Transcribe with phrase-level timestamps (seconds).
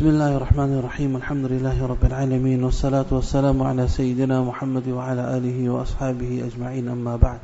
[0.00, 5.70] بسم الله الرحمن الرحيم الحمد لله رب العالمين والصلاة والسلام على سيدنا محمد وعلى آله
[5.70, 7.40] وأصحابه أجمعين أما بعد.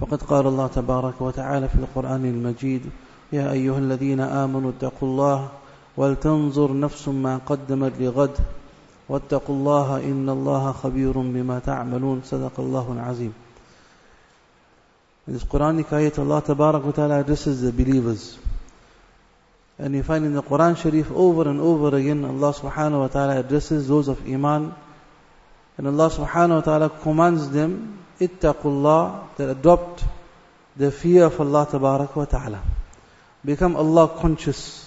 [0.00, 2.80] فقد قال الله تبارك وتعالى في القرآن المجيد
[3.32, 5.48] يا أيها الذين آمنوا اتقوا الله
[5.96, 8.36] ولتنظر نفس ما قدمت لغد.
[9.08, 12.22] واتقوا الله إن الله خبير بما تعملون.
[12.24, 13.32] صدق الله العظيم.
[15.28, 18.38] In this Quranic ayat, Allah Tabarak wa Ta'ala addresses the believers.
[19.80, 23.40] And you find in the Quran Sharif over and over again, Allah Subhanahu wa Ta'ala
[23.40, 24.74] addresses those of Iman.
[25.78, 30.04] And Allah Subhanahu wa Ta'ala commands them, ittaqullah, that adopt
[30.76, 32.62] the fear of Allah Tabarak wa Ta'ala.
[33.42, 34.86] Become Allah conscious.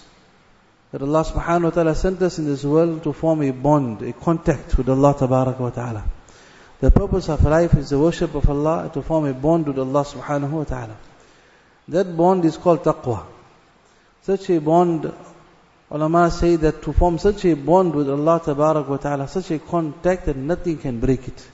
[0.91, 4.13] That Allah Subhanahu wa Ta'ala sent us in this world to form a bond, a
[4.13, 6.03] contact with Allah Tabarak wa Ta'ala.
[6.83, 10.03] The purpose of life is the worship of Allah, to form a bond with Allah
[10.03, 10.97] subhanahu wa ta'ala.
[11.87, 13.25] That bond is called taqwa.
[14.23, 15.11] Such a bond,
[15.91, 19.59] ulama say that to form such a bond with Allah tabarak wa ta'ala, such a
[19.59, 21.47] contact that nothing can break it.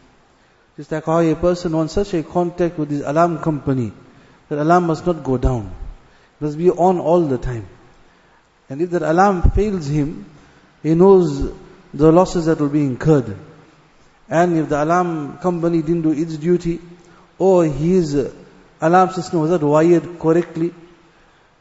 [0.77, 3.91] Just like how a person wants such a contact with his alarm company,
[4.49, 5.73] that alarm must not go down.
[6.39, 7.67] It must be on all the time.
[8.69, 10.29] And if that alarm fails him,
[10.83, 11.51] he knows
[11.91, 13.35] the losses that will be incurred.
[14.29, 16.79] And if the alarm company didn't do its duty,
[17.39, 18.31] or his
[18.79, 20.71] alarm system was not wired correctly,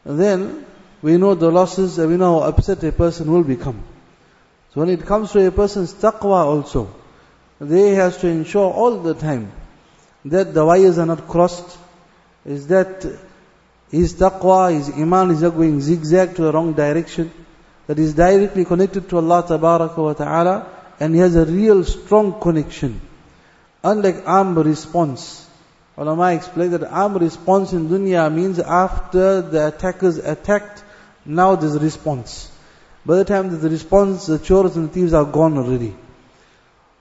[0.05, 0.67] then
[1.01, 3.83] we know the losses and we know how upset a person will become.
[4.73, 6.93] So when it comes to a person's taqwa also,
[7.59, 9.51] they has to ensure all the time
[10.25, 11.77] that the wires are not crossed,
[12.45, 13.05] is that
[13.89, 17.31] his taqwa, his iman is not going zigzag to the wrong direction,
[17.87, 19.43] that is directly connected to Allah
[19.97, 20.67] wa ta'ala,
[20.99, 23.01] and he has a real strong connection.
[23.83, 25.47] Unlike arm response.
[25.97, 30.83] Ulama explained that arm response in dunya means after the attackers attacked,
[31.28, 32.50] now there's a response.
[33.06, 35.94] By the time there's a response, the chores and the thieves are gone already.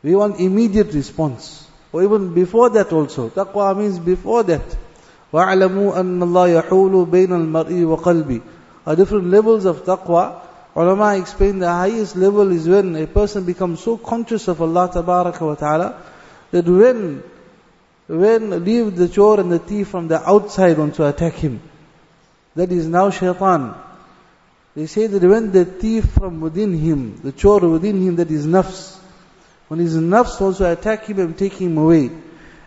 [0.04, 1.68] We want immediate response.
[1.92, 3.30] Or even before that also.
[3.30, 4.78] Taqwa means before that.
[5.32, 8.42] وَاعْلَمُوا أَنَّ اللَّهَ يَحُولُ بَيْنَ الْمَرْءِ وَقَلْبِ
[8.86, 10.42] Are different levels of taqwa.
[10.76, 15.42] Ulama explain the highest level is when a person becomes so conscious of Allah Tabaraka
[15.42, 16.02] wa Ta'ala
[16.52, 17.24] that when
[18.08, 21.62] when leave the chore and the thief from the outside want to attack him,
[22.56, 23.76] that is now shaitan.
[24.75, 28.47] They say that when the thief from within him, the chore within him, that is
[28.47, 28.99] nafs,
[29.69, 32.11] when his nafs to attack him and take him away.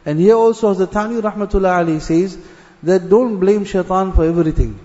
[0.06, 2.38] And here also the Tani Rahmatullah Ali says
[2.84, 4.80] that don't blame shaitan for everything.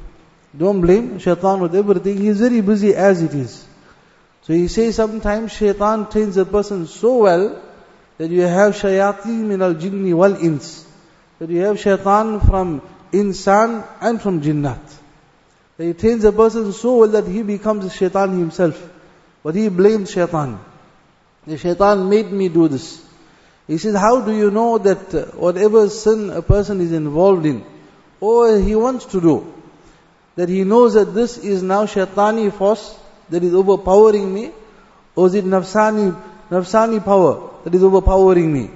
[0.56, 2.18] Don't blame shaitan with everything.
[2.18, 3.66] He is very busy as it is.
[4.42, 7.62] So he says sometimes shaitan trains a person so well
[8.18, 10.86] that you have shayateen min al jinni wal ins.
[11.38, 12.80] That you have shaitan from
[13.12, 14.80] insan and from jinnat.
[15.78, 18.82] He trains a person so well that he becomes shaitan himself.
[19.42, 20.58] But he blames shaitan.
[21.46, 23.04] The shaitan made me do this.
[23.66, 27.64] He says, how do you know that uh, whatever sin a person is involved in,
[28.20, 29.52] or he wants to do,
[30.36, 32.96] that he knows that this is now shaitani force
[33.28, 34.52] that is overpowering me,
[35.16, 36.16] or is it nafsani,
[36.48, 38.70] nafsani power that is overpowering me?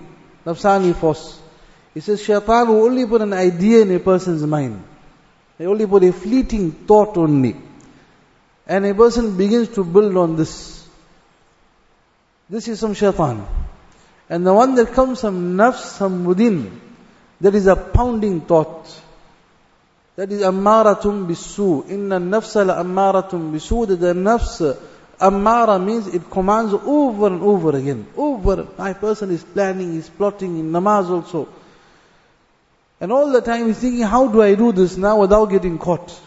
[0.45, 1.41] Nafsani force.
[1.95, 4.83] He says shaitan will only put an idea in a person's mind.
[5.61, 7.55] Only for a fleeting thought only.
[8.67, 10.89] And a person begins to build on this.
[12.49, 13.47] This is some shaitan.
[14.29, 16.81] And the one that comes from nafs, from within,
[17.41, 18.89] that is a pounding thought.
[20.17, 21.89] That is ammaratum bisu.
[21.91, 23.89] Inna nafsa la ammaratum bisu.
[23.89, 24.79] That the nafs,
[25.21, 28.07] ammara means it commands over and over again.
[28.17, 28.67] Over.
[28.79, 31.49] My person is planning, is plotting in namaz also.
[33.01, 36.19] And all the time he's thinking, how do I do this now without getting caught?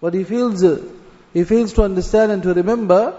[0.00, 0.82] But he feels, uh,
[1.32, 3.14] he fails to understand and to remember,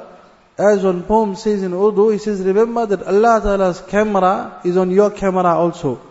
[0.57, 4.91] as one poem says in Urdu, he says, remember that Allah Ta'ala's camera is on
[4.91, 6.01] your camera also.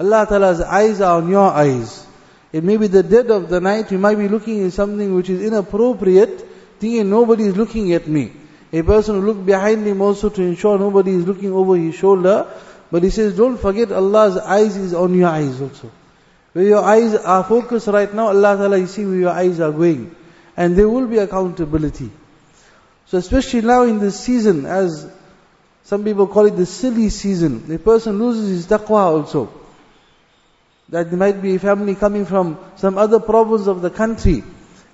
[0.00, 2.04] Allah Ta'ala's eyes are on your eyes.
[2.52, 5.28] It may be the dead of the night, you might be looking at something which
[5.30, 6.40] is inappropriate,
[6.80, 8.32] thinking nobody is looking at me.
[8.72, 12.46] A person will look behind him also to ensure nobody is looking over his shoulder.
[12.94, 15.90] But he says, don't forget Allah's eyes is on your eyes also.
[16.52, 19.72] Where your eyes are focused right now, Allah Ta'ala, you see where your eyes are
[19.72, 20.14] going.
[20.56, 22.08] And there will be accountability.
[23.06, 25.10] So especially now in this season, as
[25.82, 29.52] some people call it the silly season, the person loses his taqwa also.
[30.90, 34.44] That there might be a family coming from some other province of the country,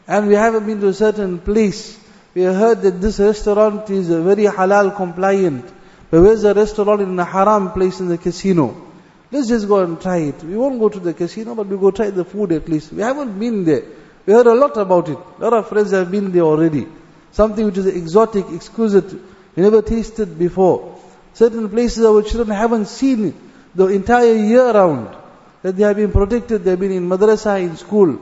[0.09, 1.99] and we haven't been to a certain place.
[2.33, 5.80] We heard that this restaurant is very halal compliant.
[6.11, 8.89] But where's the restaurant in a haram place in the casino?
[9.31, 10.43] Let's just go and try it.
[10.43, 12.93] We won't go to the casino, but we go try the food at least.
[12.93, 13.85] We haven't been there.
[14.27, 15.19] We heard a lot about it.
[15.39, 16.87] A lot of friends have been there already.
[17.33, 20.99] something which is exotic, exquisite, we never tasted before.
[21.35, 23.35] Certain places our children haven't seen
[23.75, 25.17] the entire year round.
[25.63, 28.19] That they have been protected, they have been in madrasa, in school.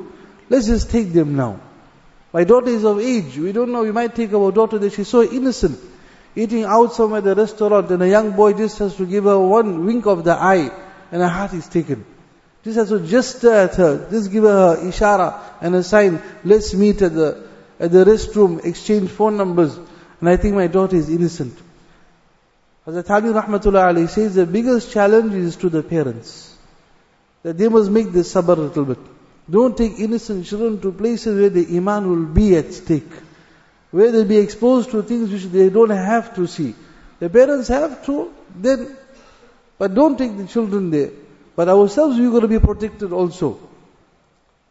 [0.49, 1.61] Let's just take them now.
[2.33, 3.39] My daughter is of age.
[3.39, 5.79] We don't know, we might take our daughter that she's so innocent.
[6.37, 9.39] Eating out somewhere at the restaurant and a young boy just has to give her
[9.39, 10.71] one wink of the eye
[11.11, 12.05] and her heart is taken.
[12.65, 16.75] Just has to gesture at her, just give her a ishara and a sign, let's
[16.75, 17.49] meet at the,
[17.81, 19.79] at the restroom, exchange phone numbers.
[20.21, 21.57] And I think my daughter is innocent.
[22.87, 26.57] Hazrat Ali Rahmatullah says the biggest challenge is to the parents.
[27.43, 28.99] That they must make this sabr a little bit.
[29.49, 33.11] Don't take innocent children to places where the iman will be at stake.
[33.91, 36.75] Where they'll be exposed to things which they don't have to see.
[37.21, 38.97] The parents have to, then,
[39.79, 41.11] but don't take the children there.
[41.57, 43.59] But ourselves, we're going to be protected also.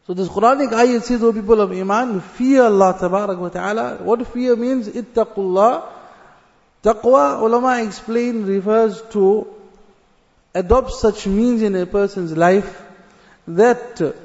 [0.06, 3.98] So this Quranic ayat says, O people of Iman, fear Allah tabarak wa ta'ala.
[4.04, 4.88] What fear means?
[4.88, 5.84] Ittaqullah.
[6.82, 9.48] Taqwa, ulama explain, refers to
[10.56, 12.82] adopt such means in a person's life
[13.48, 14.16] that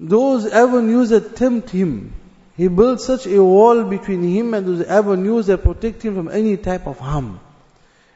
[0.00, 2.12] those avenues that tempt him,
[2.56, 6.56] he builds such a wall between him and those avenues that protect him from any
[6.56, 7.40] type of harm.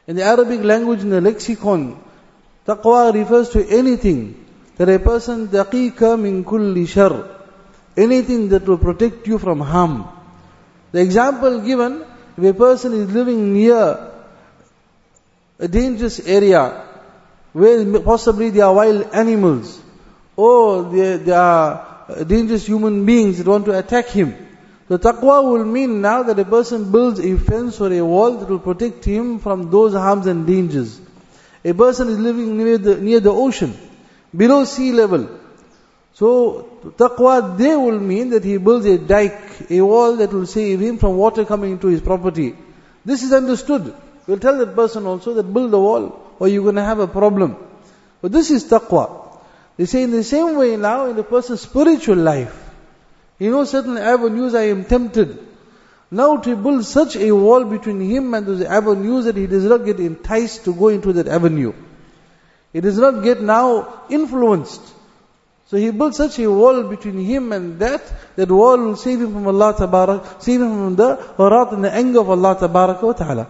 [0.07, 2.01] In the Arabic language, in the lexicon,
[2.65, 4.45] taqwa refers to anything
[4.77, 7.27] that a person daqiqa min kulli shar,
[7.97, 10.07] anything that will protect you from harm.
[10.93, 12.05] The example given,
[12.37, 14.11] if a person is living near
[15.59, 16.85] a dangerous area
[17.51, 19.81] where possibly there are wild animals,
[20.37, 21.88] or there, there are
[22.27, 24.35] dangerous human beings that want to attack him.
[24.87, 28.49] So taqwa will mean now that a person builds a fence or a wall that
[28.49, 30.99] will protect him from those harms and dangers.
[31.63, 33.77] A person is living near the, near the ocean,
[34.35, 35.29] below sea level.
[36.13, 40.79] So, taqwa there will mean that he builds a dike, a wall that will save
[40.79, 42.55] him from water coming into his property.
[43.05, 43.93] This is understood.
[44.25, 47.07] We'll tell that person also that build the wall or you're going to have a
[47.07, 47.57] problem.
[48.21, 49.18] But this is taqwa.
[49.79, 52.53] They say in the same way now in the person's spiritual life,
[53.39, 55.39] you know certain avenues I am tempted.
[56.11, 59.85] Now to build such a wall between him and those avenues that he does not
[59.85, 61.71] get enticed to go into that avenue.
[62.73, 64.81] He does not get now influenced.
[65.67, 68.03] So he built such a wall between him and that,
[68.35, 71.93] that wall will save him from Allah Tabarak, save him from the wrath and the
[71.93, 73.47] anger of Allah Ta'ala.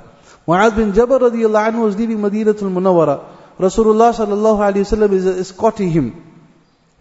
[0.48, 3.39] Mu'adh bin Jabal radiallahu anhu was leaving Madinatul Munawwara.
[3.60, 6.24] Rasulullah sallallahu alayhi wasallam is escorting him.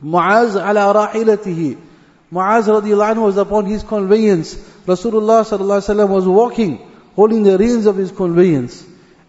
[0.02, 1.78] Muaz ala rahilatihi.
[2.32, 4.56] Muaz radiallahu anhu was upon his conveyance.
[4.84, 6.78] Rasulullah sallallahu alayhi wasallam was walking,
[7.14, 8.84] holding the reins of his conveyance.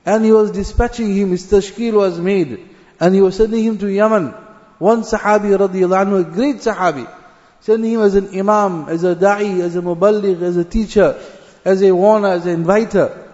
[0.05, 2.67] And he was dispatching him, his tashkil was made.
[2.99, 4.33] And he was sending him to Yemen.
[4.79, 7.07] One sahabi radiallahu anhu, a great sahabi.
[7.61, 11.21] Sending him as an imam, as a da'i, as a muballigh, as a teacher,
[11.63, 13.27] as a warner, as an inviter.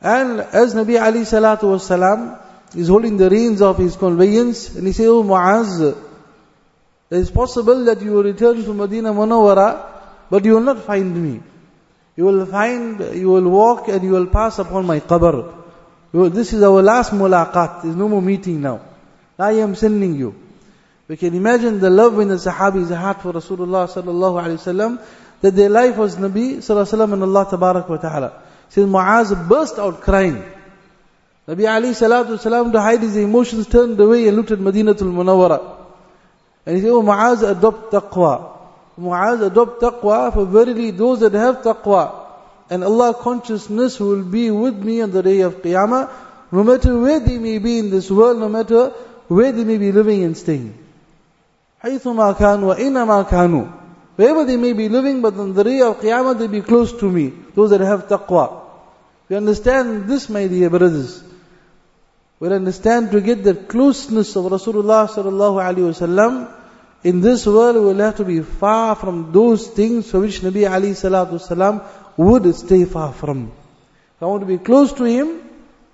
[0.00, 2.38] And as Nabi Ali salatu was salam,
[2.74, 5.80] is holding the reins of his conveyance, and he said, Oh Muaz,
[7.10, 9.86] it is possible that you will return to Medina Munawwara,
[10.30, 11.40] but you will not find me.
[12.16, 15.54] You will find, you will walk and you will pass upon my qabr.
[16.12, 17.82] This is our last mulaqat.
[17.82, 18.80] There's no more meeting now.
[19.38, 20.34] I am sending you.
[21.06, 25.00] We can imagine the love in the Sahabi's heart for Rasulullah sallallahu alaihi wasallam,
[25.40, 28.42] that their life was Nabi sallallahu alaihi wasallam and Allah tabarak wa ta'ala.
[28.68, 30.44] Says Muaz burst out crying.
[31.47, 35.77] Nabi Ali salatu salam to hide his emotions turned away and looked at Madinatul Munawwara.
[36.65, 38.57] And he said, Oh Muaz, adopt taqwa.
[38.97, 42.23] Muaz, adopt taqwa, for verily those that have taqwa
[42.69, 46.09] and Allah consciousness will be with me on the day of Qiyamah,
[46.51, 48.89] no matter where they may be in this world, no matter
[49.27, 50.73] where they may be living and staying.
[51.83, 53.79] حيثما كانوا وإنما كانوا
[54.15, 57.09] Wherever they may be living, but on the day of Qiyamah they be close to
[57.09, 57.33] me.
[57.55, 58.61] Those that have taqwa.
[59.27, 61.23] We understand this, my dear brothers.
[62.40, 66.54] We understand to get the closeness of Rasulullah sallallahu alaihi wasallam
[67.02, 70.70] in this world we will have to be far from those things for which Nabi
[70.70, 71.82] Ali salatu salam
[72.16, 73.52] would stay far from.
[74.16, 75.40] If I want to be close to him,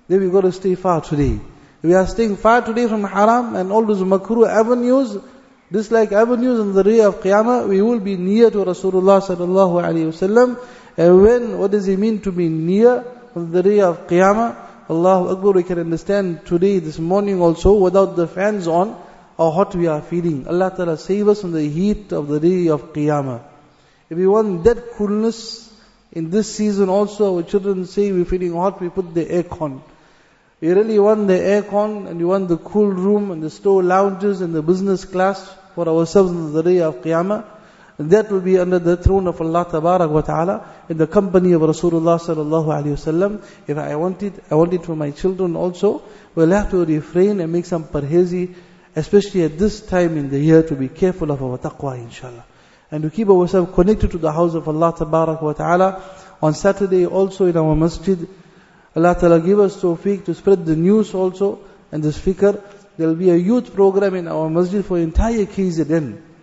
[0.08, 1.40] then we've got to stay far today.
[1.82, 5.16] We are staying far today from haram and all those makruh avenues,
[5.70, 10.12] dislike avenues on the day of Qiyamah, we will be near to Rasulullah sallallahu alaihi
[10.12, 10.58] wasallam.
[10.96, 14.63] And when, what does it mean to be near on the day of Qiyamah?
[14.88, 19.00] Allahu Akbar, we can understand today, this morning also, without the fans on,
[19.38, 20.46] how hot we are feeling.
[20.46, 23.42] Allah Ta'ala save us from the heat of the day of Qiyamah.
[24.10, 25.72] If we want that coolness
[26.12, 29.80] in this season also, our children say we're feeling hot, we put the aircon.
[30.60, 34.42] We really want the aircon and we want the cool room and the store lounges
[34.42, 37.44] and the business class for ourselves on the day of Qiyamah.
[37.96, 41.60] That will be under the throne of Allah Tabarak wa Ta'ala in the company of
[41.60, 43.44] Rasulullah Sallallahu Alaihi Wasallam.
[43.68, 46.02] If I want it, I want it for my children also.
[46.34, 48.52] We'll have to refrain and make some parhezi,
[48.96, 52.44] especially at this time in the year to be careful of our taqwa inshallah.
[52.90, 56.02] And to keep ourselves connected to the house of Allah Tabarak wa Ta'ala.
[56.42, 58.28] On Saturday also in our masjid,
[58.96, 61.60] Allah Ta'ala give us tawfiq to spread the news also
[61.92, 62.60] and this fikr.
[62.96, 66.33] There will be a youth program in our masjid for entire KZN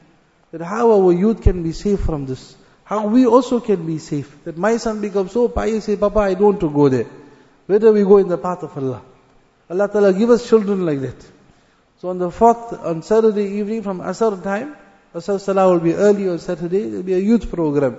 [0.52, 2.56] that how our youth can be safe from this.
[2.84, 4.44] How we also can be safe.
[4.44, 7.08] That my son becomes so pious, say, Papa, I don't want to go there.
[7.68, 9.02] Whether we go in the path of Allah.
[9.70, 11.26] Allah Ta'ala give us children like that.
[12.00, 14.76] So on the fourth, on Saturday evening from Asr time,
[15.16, 17.98] Asr Salah will be early on Saturday, there will be a youth program.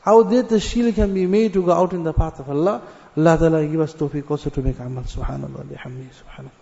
[0.00, 2.82] How that the shield can be made to go out in the path of Allah.
[3.16, 5.04] Allah Ta'ala give us tawfiq also to make amal.
[5.04, 6.52] Subhanallah, subhanallah.